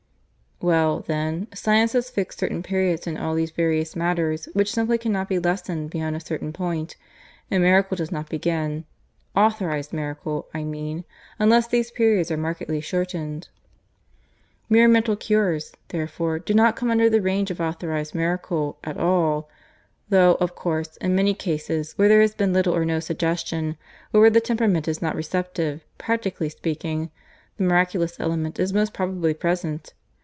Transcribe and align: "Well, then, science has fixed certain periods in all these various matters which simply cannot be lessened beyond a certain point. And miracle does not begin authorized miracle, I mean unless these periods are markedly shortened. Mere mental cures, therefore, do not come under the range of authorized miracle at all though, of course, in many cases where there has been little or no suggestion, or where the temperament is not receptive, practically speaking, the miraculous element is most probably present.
"Well, 0.63 0.99
then, 0.99 1.47
science 1.55 1.93
has 1.93 2.11
fixed 2.11 2.37
certain 2.37 2.61
periods 2.61 3.07
in 3.07 3.17
all 3.17 3.33
these 3.33 3.49
various 3.49 3.95
matters 3.95 4.45
which 4.53 4.71
simply 4.71 4.99
cannot 4.99 5.27
be 5.27 5.39
lessened 5.39 5.89
beyond 5.89 6.15
a 6.15 6.19
certain 6.23 6.53
point. 6.53 6.95
And 7.49 7.63
miracle 7.63 7.97
does 7.97 8.11
not 8.11 8.29
begin 8.29 8.85
authorized 9.35 9.91
miracle, 9.91 10.45
I 10.53 10.63
mean 10.63 11.03
unless 11.39 11.65
these 11.67 11.89
periods 11.89 12.29
are 12.29 12.37
markedly 12.37 12.79
shortened. 12.79 13.49
Mere 14.69 14.87
mental 14.87 15.15
cures, 15.15 15.73
therefore, 15.87 16.37
do 16.37 16.53
not 16.53 16.75
come 16.75 16.91
under 16.91 17.09
the 17.09 17.23
range 17.23 17.49
of 17.49 17.59
authorized 17.59 18.13
miracle 18.13 18.77
at 18.83 18.97
all 18.99 19.49
though, 20.09 20.35
of 20.39 20.53
course, 20.53 20.95
in 20.97 21.15
many 21.15 21.33
cases 21.33 21.93
where 21.97 22.07
there 22.07 22.21
has 22.21 22.35
been 22.35 22.53
little 22.53 22.75
or 22.75 22.85
no 22.85 22.99
suggestion, 22.99 23.77
or 24.13 24.21
where 24.21 24.29
the 24.29 24.39
temperament 24.39 24.87
is 24.87 25.01
not 25.01 25.15
receptive, 25.15 25.83
practically 25.97 26.49
speaking, 26.49 27.09
the 27.57 27.63
miraculous 27.63 28.19
element 28.19 28.59
is 28.59 28.71
most 28.71 28.93
probably 28.93 29.33
present. 29.33 29.95